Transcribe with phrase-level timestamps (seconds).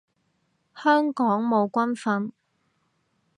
[0.73, 2.31] 香港冇軍訓